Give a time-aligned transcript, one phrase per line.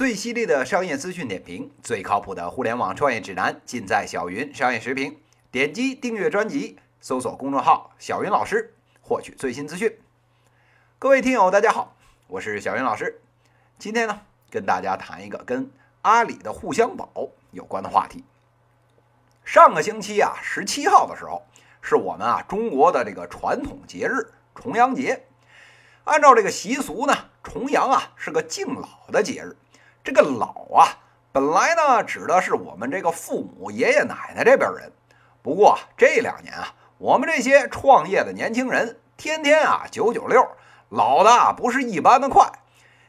[0.00, 5.20] 最犀利的商业资讯点评，最靠谱的互联网创业指南，尽在小云商业时评。
[5.50, 9.94] 点击订阅专辑，搜索公众号“小云老师”，获取最新资讯。
[10.98, 11.94] 各位听友，大家好，
[12.28, 13.20] 我是小云老师。
[13.78, 18.24] 今天呢，跟大家谈一个跟阿里的互相宝有关的话题。
[19.44, 21.42] 上个星期啊，十七号的时候，
[21.82, 25.26] 是我们啊中国的这个传统节日重阳节。
[26.04, 29.54] 按照这个习俗呢，重阳啊是个敬老的节日。
[30.02, 30.96] 这个老啊，
[31.30, 34.92] 本来呢指的是我们这个父母、爷爷奶奶这边人。
[35.42, 40.48] 不过这两年啊，我们这些创业的年轻人，天天啊九九六，
[40.88, 42.50] 老的不是一般的快。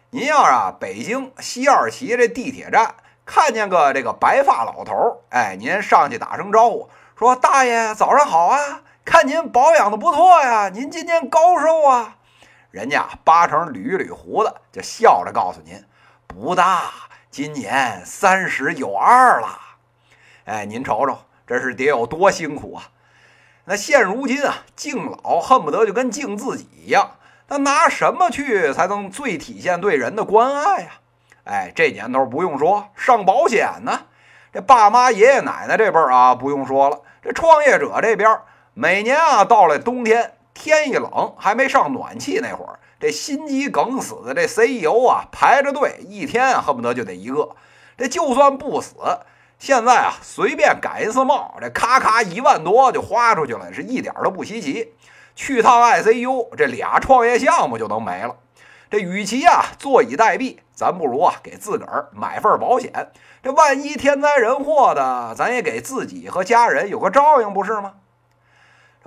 [0.10, 2.96] 您要是啊北京西二旗这地铁站
[3.26, 12.18] 看见个这个白发老头，哎，您上去打声招呼，说大爷早上好啊，看您保养的不错呀，您今年高寿啊？
[12.72, 15.84] 人家八成捋一捋胡子，就笑着告诉您，
[16.32, 16.92] 不大，
[17.30, 19.60] 今年三十有二了。
[20.46, 21.18] 哎，您瞅瞅。
[21.46, 22.84] 这是得有多辛苦啊！
[23.66, 27.18] 那现如今啊，敬老恨不得就跟敬自己一样。
[27.50, 30.92] 那拿什么去才能最体现对人的关爱呀？
[31.44, 34.04] 哎，这年头不用说，上保险呢。
[34.54, 37.02] 这爸妈、爷爷奶奶这辈儿啊，不用说了。
[37.22, 38.40] 这创业者这边，
[38.74, 47.56] 每年啊，到了冬天，天一冷，还没上暖气那会儿，这心肌梗死的这 CEO 啊，排着队，一天，恨不得就得一个。
[47.98, 48.94] 这就算不死。
[49.58, 54.94] 现在啊，随便改一次帽，这咔咔一万多就花出去了，是一点都不稀奇。
[55.36, 58.36] 去趟 ICU，这俩创业项目就能没了。
[58.90, 63.12] 这与其啊坐以待毙，咱不如啊给自个儿买份保险。
[63.42, 67.94] 这万一天灾人祸的，咱也给自己和家人有个照应，不是吗？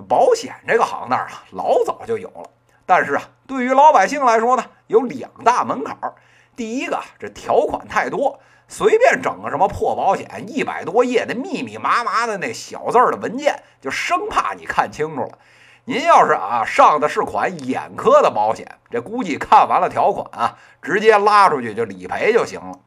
[0.09, 2.49] 保险这个行当啊，老早就有了，
[2.85, 6.13] 但是啊，对于老百姓来说呢，有两大门槛儿。
[6.55, 8.39] 第一个，这条款太多。
[8.67, 15.37] 随便整个什么破保险，一百多页的密密麻麻的那小字儿的文件，就生怕你看清楚了。
[15.83, 22.79] 您要是啊上的是款眼科的保险，这估计看完了条款啊，直接拉出去就理赔就行了。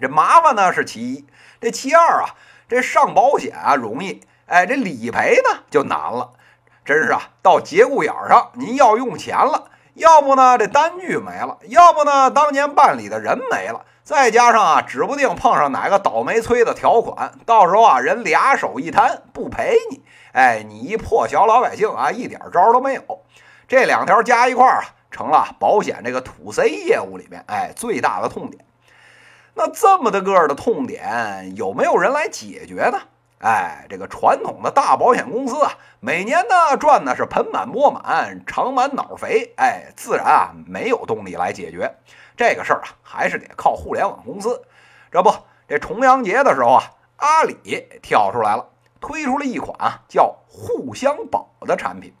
[0.00, 1.26] 这麻烦呢是其一，
[1.60, 2.36] 这其二啊，
[2.68, 6.34] 这上保险啊容易，哎，这理赔呢就难了。
[6.84, 13.84] 真是啊，到节骨眼上您要用钱了，要不呢这单据没了，要不呢当年办理的人没了。
[14.02, 23.02] 再加上啊，指不定碰上哪个倒霉催的条款，到时候啊，人俩手一摊不赔你，哎，你一破小老百姓啊，一点招都没有。
[23.68, 28.64] 这两条加一块儿啊，成了保险这个土 C 业务里面哎最大的痛点。
[29.54, 32.98] 那这么大个儿的痛点，有没有人来解决呢？
[33.42, 41.92] 哎，这个传统的大保险公司啊，每年呢赚的是盆满钵满，肠满脑肥，哎，自然啊没有动力来解决。
[42.36, 44.62] 这个事儿啊，还是得靠互联网公司。
[45.10, 45.34] 这不，
[45.66, 46.84] 这重阳节的时候啊，
[47.16, 48.64] 阿里跳出来了，
[49.00, 52.14] 推出了一款啊叫“互相保”的产品。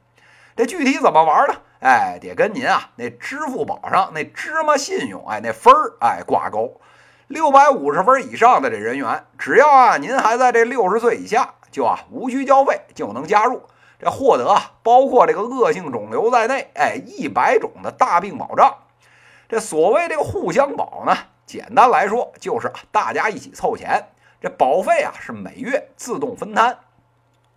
[0.56, 1.54] 这具体怎么玩呢？
[1.82, 6.80] 哎，得跟您啊那支付宝上那芝麻信用哎那分儿哎挂钩。
[7.28, 13.62] 六百五十分以上的这人员，只要啊您还在这六十岁以下，就啊无需交费就能加入，
[13.98, 18.74] 这获得啊包括这个恶性肿瘤在内哎一百种的大病保障。
[19.48, 21.16] 这所谓这个互相保呢，
[21.46, 24.08] 简单来说就是大家一起凑钱，
[24.40, 26.78] 这保费啊是每月自动分摊，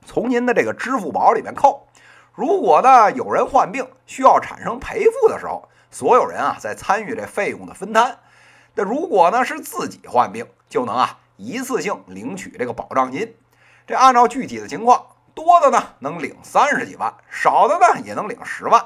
[0.05, 1.87] 从您的这个支付宝里面扣。
[2.33, 8.19] 如果呢有人患病需要产生赔付的时候，所有人啊在参与这费用的分摊。
[8.75, 13.35] 那如果呢是自己患病，就能啊一次性领取这个保障金。
[13.87, 18.85] 这按照具体的情况，多的呢能领三十几万，少的呢也能领十万。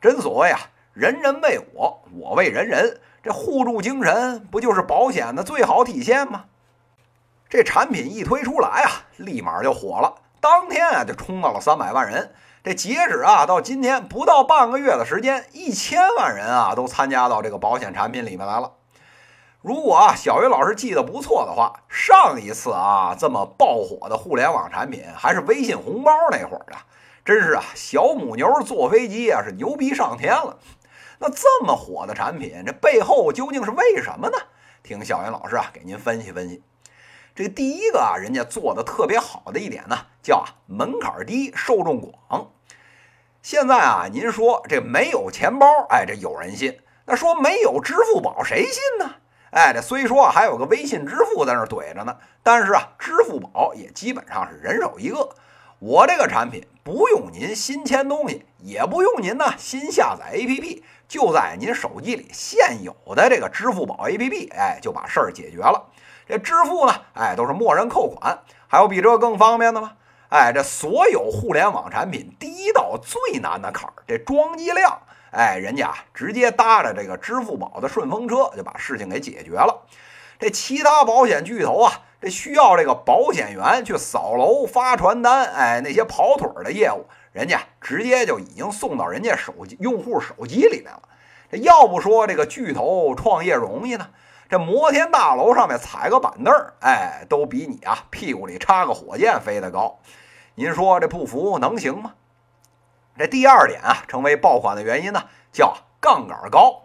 [0.00, 0.58] 真所谓啊。
[0.96, 6.46] 人人为我，我为人人，这互助精神不就是保险的最好体现吗？
[7.50, 12.32] 这产品一推出来啊，立马就火了，当天啊就冲到了三百万人。
[12.64, 18.72] 这截止啊到今天不到半个月的时间，一千万人啊都参加到这个保险产品里面来了。
[19.60, 26.86] 如果啊小云老师记得不错的话，上一次啊这么爆火的互联网产品还是微信红包那会儿啊，
[27.24, 30.58] 真是啊小母牛坐飞机啊是牛逼上天了。
[31.18, 34.38] 那这么火的产品，这背后究竟是为什么呢？
[34.82, 36.62] 听小云老师啊给您分析分析。
[37.34, 42.52] 这第一个啊，人家做的特别好的一点呢，叫啊门槛低，受众广。
[43.42, 46.72] 现在啊，您说这没有钱包，哎，这有人信；
[47.04, 49.16] 那说没有支付宝，谁信呢？
[49.56, 55.30] 哎，这虽说还有个微信支付在那怼着呢，但是啊，支付宝也基本上是人手一个。
[55.78, 65.86] 我这个产品不用您新签东西，也不用您呢新下载 APP，就在您手机里现有的这个支付宝 APP，哎，就把事儿解决了。
[66.28, 68.38] 这支付呢，哎，都是默认扣款，
[68.68, 69.92] 还有比这更方便的吗？
[70.28, 75.00] 哎，这所有互联网产品第一道最难的坎儿，这装机量，
[75.36, 79.86] 哎，人家直接搭着这个支付宝的顺风车就把事情给解决了。
[80.38, 81.92] 这其他保险巨头啊，
[82.22, 91.02] 这需要这个保险员去扫楼发传单，哎，那些跑腿的业务，人家直接就已经送到人家手机用户手机里面了。
[91.50, 94.08] 这要不说这个巨头创业容易呢？
[94.48, 99.98] 这摩天大楼上面踩个板凳儿，哎，都比你啊屁股里插个火箭飞得高。
[100.54, 102.14] 您说这不服能行吗？
[103.18, 106.82] 这第二点啊，成为爆款的原因呢，叫杠杆高。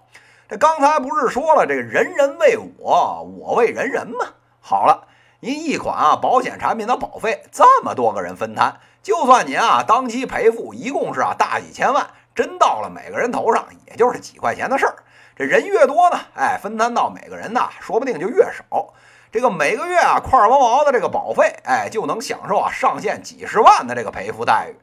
[0.47, 4.27] 这刚才不是说了，这个人人为我，我为人人吗？
[4.59, 5.07] 好了，
[5.39, 14.95] 您一款啊保险产品的保费这么多个人分摊，就算您啊当期赔付一共是啊大几千万，真到了每个人头上，也就是几块钱的事儿。
[15.35, 18.93] 这人越多呢，哎，分摊到每个人呢，说不定就越少。
[19.31, 24.75] 这个每个月啊，块毛毛的这个保费，哎，就能享受啊上限几十万的这个赔付待遇。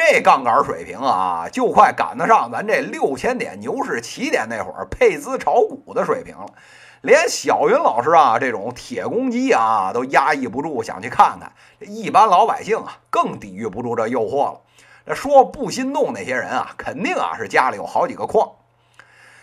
[0.00, 6.46] 这杠杆水平啊，就快赶得上咱这六千点牛市起点那会儿配资炒股的水平了。
[7.00, 11.50] 连小云老师啊这种铁公鸡啊，都压抑不住想去看看。
[11.80, 14.60] 一般老百姓啊，更抵御不住这诱惑了。
[15.04, 18.52] 这说不心动那些人啊，肯定啊是家里有好几个矿。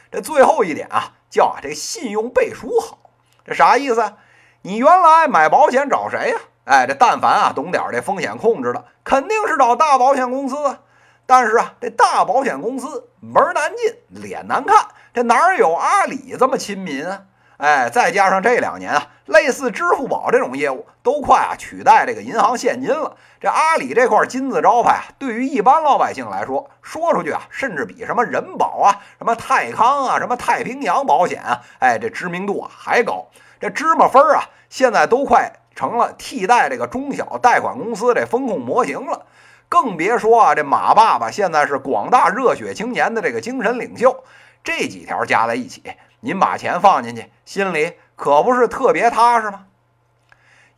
[0.10, 2.98] 这最后一点啊，叫啊这信用背书好，
[3.44, 4.14] 这啥意思？
[4.62, 6.38] 你原来买保险找谁呀？
[6.66, 10.80] 哎，这但凡啊懂点这风险控制的，肯定是找大保险公司啊。
[11.28, 17.22] 但是啊，这大保险公司门难进，脸难看，这哪有阿里这么亲民啊？
[17.58, 23.16] 哎，再加上这两年啊，类似支付宝这种业务都快啊取代这个银行现金了。
[23.40, 33.28] 这阿里这块金字招牌啊，对于一般老百姓来说，说出去啊，甚至比什么人保啊、什么泰康啊、什么太平洋保险啊，哎，这知名度啊还高。
[33.60, 39.26] 这芝麻分啊，现在都快成了替代这个中小贷款公司这风控模型了。
[39.70, 44.24] 更别说啊，这马爸爸现在是广大热血青年的这个精神领袖。
[44.64, 45.84] 这几条加在一起。
[46.22, 49.66] 您把钱放进去，心里可不是特别踏实吗？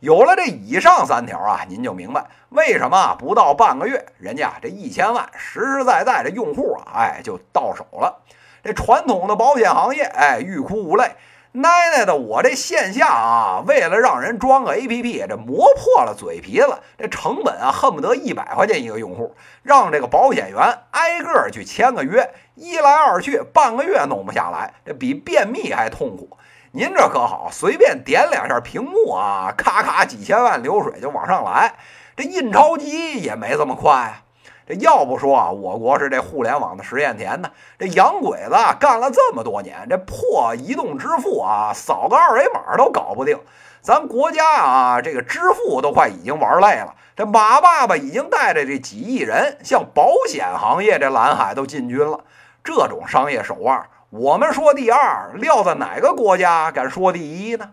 [0.00, 8.22] 有了这以上三条啊，您就明白为什么不到半个月，人家这一千万实实在在的用户啊，哎，就到手了。
[8.62, 11.12] 这传统的保险行业，哎，欲哭无泪。
[11.60, 26.38] 奶奶的，我这线下啊，为了让人装个 APP，这磨破了嘴皮子，这成本啊，恨不得一百块钱一个用户，让这个保险员挨个去签个约，一来二去，半个月弄不下来，这比便秘还痛苦。
[26.70, 31.74] 您这可好，随便点两下屏幕啊，咔咔几千万流水就往上来，
[32.14, 34.22] 这印钞机也没这么快啊。
[34.68, 37.50] 这要不说啊，我国是这互联网的实验田呢。
[37.78, 43.40] 这洋鬼子干了这么多年，这破移动支付啊，扫个二维码都搞不定。
[43.80, 46.94] 咱国家啊，这个支付都快已经玩累了。
[47.16, 52.20] 这马爸爸已经带着这几亿人，向保险行业这蓝海都进军了。
[52.62, 57.70] 这种商业手腕，我们说第二，撂在哪个国家敢说第一呢？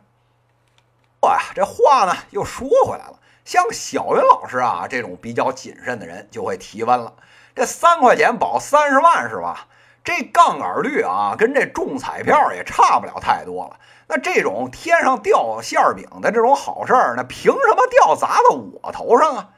[1.23, 3.19] 哇呀，这话呢又说回来了。
[3.45, 7.13] 像小云老师啊这种比较谨慎的人就会提问了：
[7.55, 9.67] 这三块钱保三十万是吧？
[10.03, 13.79] 这杠杆率啊，跟这中彩票也差不了太多了。
[14.07, 19.49] 那这种天上掉馅饼的这种好事儿，那凭什么掉砸到我头上啊？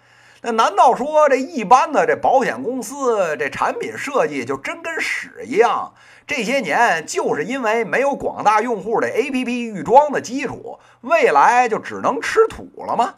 [0.42, 5.94] 那难道说这一般的这保险公司这产品设计就真跟屎一样？
[6.26, 13.16] 这些年就是因为没有广大用户的 APP 预装的基础，未来就只能吃土了吗？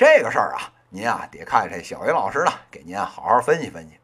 [0.00, 4.00] 这个事儿啊，您啊得看这小云老师呢，给您好好分析分析。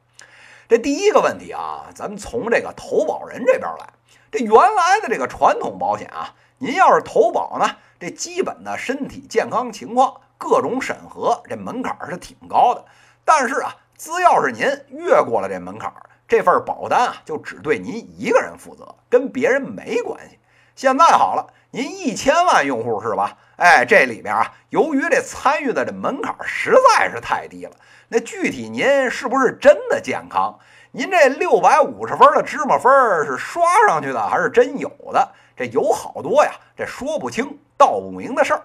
[0.69, 3.89] 这第一个问题啊，咱们从这个投保人这边来。
[4.31, 12.85] 这原来的这个传统保险啊，您要是投保呢，这基本的身体健康情况、各种审核，这门槛是挺高的。
[13.25, 15.91] 但是啊，只要是您越过了这门槛，
[16.29, 20.39] 这份保单啊就只对您一个人负责，跟别人没关系。
[20.75, 23.39] 现在好了，您一千万用户是吧？
[23.57, 27.73] 哎，这里边啊，由于这参与的这门槛实在是太低了，
[28.09, 30.59] 那具体您是不是真的健康？
[30.91, 32.93] 您这六百五十分的芝麻分
[33.25, 35.27] 是刷上去的，还是真有的？
[35.57, 38.63] 这有好多呀，这说不清道不明的事儿。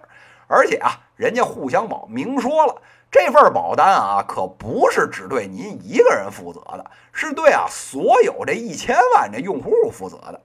[0.47, 2.75] 而且啊，人家互相保明说了，
[3.09, 10.41] 这份保单啊，可不是只对您一个人负责的，是对啊所有这一千万这用户负责的。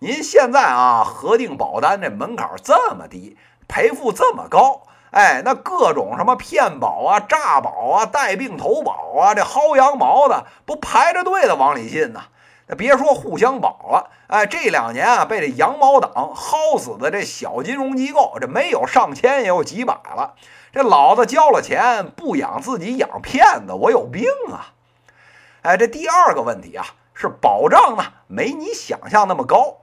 [0.00, 3.36] 您现在啊，核定保单这门槛这么低。
[3.68, 12.22] 赔付这么高，哎，那各种什么骗保啊、诈保啊、带病投保啊，这薅羊毛的不排着队的往里进呢。
[12.66, 20.34] 那别说互相保了，哎，这两年啊，被这羊毛党薅死的这小金融机构，这没有上千也有几百了。
[20.72, 24.72] 这老子交了钱不养自己养骗子，我有病啊！
[25.60, 29.76] 哎，这第二个问题啊，是保障呢没你想象那么高。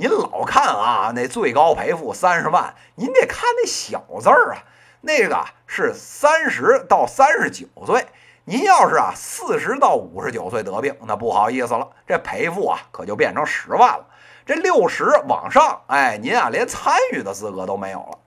[0.00, 4.62] 您老看啊，那最高赔付三十万，您得看那小字儿啊，
[5.00, 8.06] 那个是三十到三十九岁。
[8.44, 14.06] 您要是啊四十到五十九岁得病，那不好意思了，这赔付啊可就变成十万了。
[14.46, 18.18] 这六十往上，哎，您啊连参与的资格都没有了。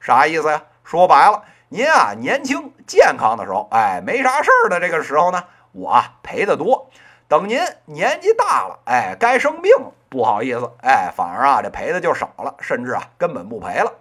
[0.00, 0.62] 啥意思呀？
[0.84, 6.90] 说白了，您啊年轻健康的时候，哎，没啥事儿的这个时候呢，我啊赔的多。
[7.28, 13.92] 等您年纪大了，哎，该生病了，不好意思，哎，反而啊这赔的就少了，甚至啊根本不赔了。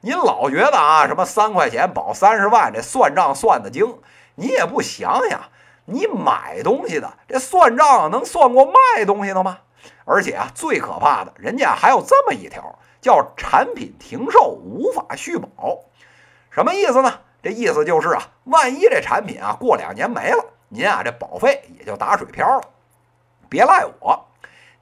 [0.00, 4.00] 您老觉得啊什么三块钱保三十万，这算账算的精。
[4.34, 5.42] 你也不想想，
[5.84, 9.58] 你买东西的这算账能算过卖东西的吗？
[10.04, 15.78] 而且啊，最可怕的，人家还有这么一条，叫产品停售无法续保。
[16.50, 17.20] 什么意思呢？
[17.44, 22.62] 这意思就是啊，万一这产品啊过两年没了，您啊这保费也就打水漂了。
[23.48, 24.26] 别赖我，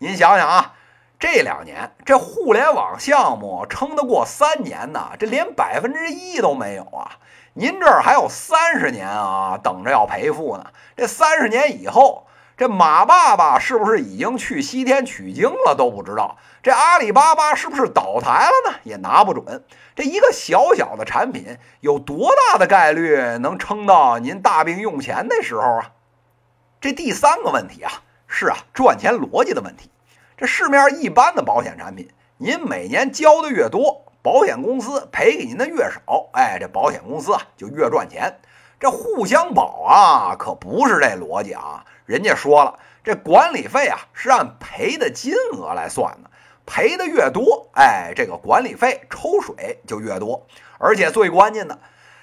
[0.03, 0.73] 您想想啊，
[1.21, 7.19] 这两年这互联网项目撑得过三年呢，这连百分之一都没有啊。
[7.53, 10.67] 您这儿还有三十年啊，等着要赔付呢。
[10.97, 16.37] 这三十年以后，这马爸爸是不是已经去西天取经了都不知道。
[16.65, 18.79] 这阿里巴巴是不是倒台了呢？
[18.83, 19.65] 也拿不准。
[19.95, 25.93] 这一个小小的产品，有多大的概率能撑到您大病用钱的时候啊？
[26.81, 28.03] 这第三个问题啊，
[28.35, 29.91] 是啊赚钱逻辑的问题。
[30.39, 32.09] 这市面一般的保险产品，
[32.39, 34.07] 您每年交的越多。
[34.23, 38.41] 保险公司赔给您的越少，哎，这保险公司啊就越赚钱。
[38.81, 41.85] 这互相保啊，可不是这逻辑啊。
[42.07, 46.31] 人家说了，这管理费啊是按赔的金额来算的，
[46.65, 50.47] 赔的越多，哎，这个管理费抽水就越多。
[50.79, 51.79] 而且最关键的，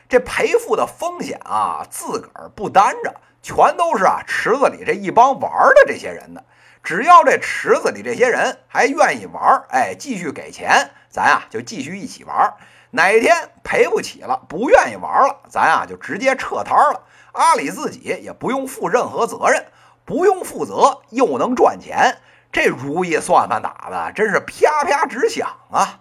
[0.10, 6.44] 这赔付的风险啊，自个儿不担着，全都是啊池子里这一帮玩的这些人的。
[6.82, 10.90] 只要这池子里这些人还愿意玩，哎，继续给钱。
[11.10, 12.54] 咱啊就继续一起玩，
[12.92, 17.04] 哪天赔不起了，不愿意玩了，咱啊就直接撤摊了。
[17.34, 19.66] 阿里自己也不用负任何责任，
[20.06, 22.18] 不用负责又能赚钱，
[22.52, 26.00] 这如意算盘打的真是啪啪直响啊！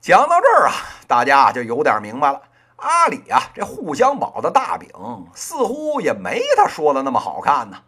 [0.00, 0.72] 讲到这儿啊，
[1.06, 2.40] 大家就有点明白了，
[2.80, 4.90] 阿里啊这互相保的大饼
[5.34, 7.78] 似乎也没他说的那么好看呢。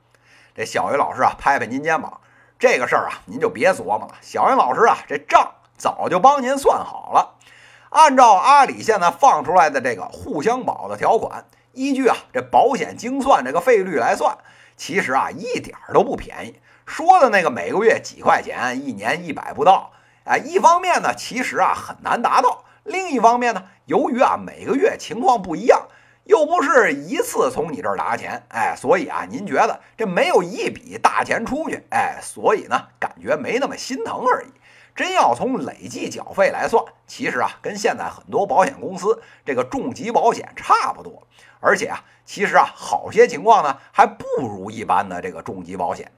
[0.54, 2.20] 这小云老师啊，拍拍您肩膀，
[2.58, 4.14] 这个事儿啊您就别琢磨了。
[4.20, 5.52] 小云老师啊，这账。
[5.78, 7.34] 早就帮您算好了，
[7.88, 14.38] 按照阿里现在放出来的这个互相保的条款，依据啊这保险精算这个费率来算，
[14.76, 16.60] 其实啊一点都不便宜。
[16.86, 19.90] 说的那个每个月几块钱，一年一百不到，
[20.22, 25.88] 哎，一方面呢其实啊很难达到，另一方面呢由于啊每个月情况不一样，
[26.24, 34.48] 又不是一次从你这儿拿钱，哎，所以啊您觉得这没有一笔大钱出去，哎，所以呢感觉没那么心疼而已。
[34.94, 41.26] 真要从累计缴费来算，其实啊，跟现在很多保险公司这个重疾保险差不多。
[41.60, 46.12] 而且啊，其实啊，好些情况呢，还不如一般的这个重疾保险。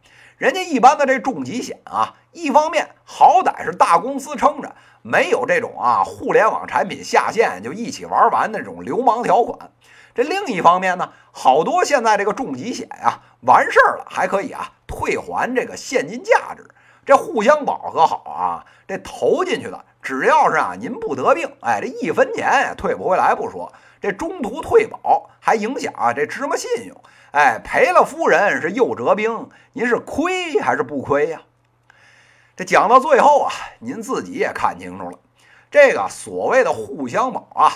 [0.44, 9.70] 人家一般的这重疾险啊，一方面好歹是大公司撑着，没有这种啊互联网产品下线就一起玩完那种流氓条款。
[10.14, 16.68] 这另一方面呢，好多现在这个重疾险呀，完事儿了还可以啊退还这个现金价值。
[17.06, 27.00] 这互相饱和好啊，这投进去的，只要是啊您不得病，哎，这一分钱也退不回来不说，这中途退保还影响啊这芝麻信用，
[27.32, 31.40] 哎，赔了夫人是又折兵，您是亏还是不亏呀？
[32.54, 35.18] 这讲到最后啊，您自己也看清楚了，
[35.70, 37.72] 这个所谓的互相保啊，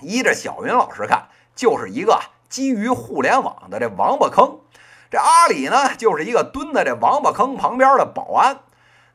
[0.00, 4.60] 依着小云老师看，就是一个基于互联网的这王八坑。
[5.10, 8.60] 这阿里呢，就是一个蹲在这王八坑旁边的保安，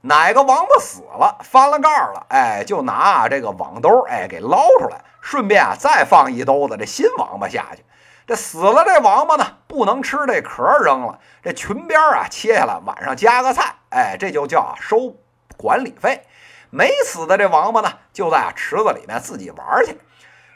[0.02, 7.84] 哪个王八死了，翻了盖了，哎，就拿这个网兜，哎，给捞出来，顺便啊，再放一兜子这新王八下去。
[8.26, 15.16] 这死了这王八呢，不能吃这壳扔了，这裙边啊切下来，晚上加个菜，哎，这就叫收
[15.58, 16.26] 管理费。
[16.70, 20.00] 没死的这王八呢，就在啊池子里面自己玩去。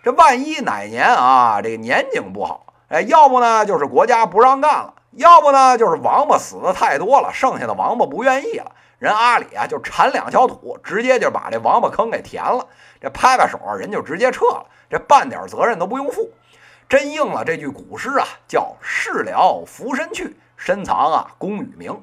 [0.03, 4.93] 这万一哪年啊，这个年景不好，哎，要不呢就是国家不让干了。
[5.11, 8.71] 要不呢就是王八死的太多了，剩下的王八不愿意了。
[9.03, 12.65] 人阿里啊就铲两锹土，直接就把这王八坑给填了。
[13.01, 16.31] 这拍拍手，人就直接撤了，这半点责任都不用负。
[16.87, 22.01] 真应了这句古诗啊，叫“事了拂身去，深藏啊功与名”。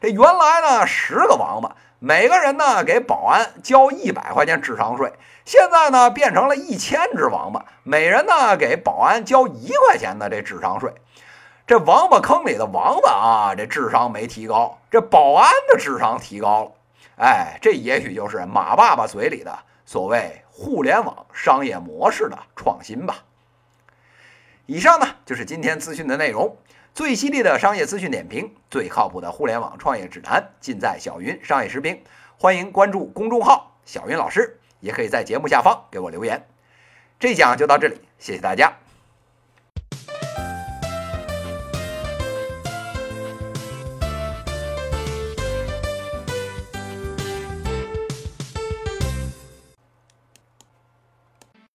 [0.00, 5.12] 这原来呢十个王八，每个人呢给保安交一百块钱智商税，
[5.44, 10.94] 现在呢变成了一千只王八，每人呢给保安交一块钱的这智商税。
[11.68, 16.72] 这王八坑里的王八啊，这智商没提高，这保安的智商提高了。
[17.18, 23.16] 哎，这也许就是马爸爸嘴里的所谓互联网商业模式的创新吧。
[24.64, 26.56] 以上呢就是今天资讯的内容，
[26.94, 32.02] 最犀利的商业资讯点评，最靠谱的互联网创业指南，尽在小云商业时评。
[32.38, 36.48] 欢迎关注公众号小云老师，也可以在节目下方给我留言。
[37.20, 38.72] 这讲就到这里，谢谢大家。